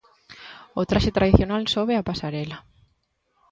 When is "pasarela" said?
2.09-2.59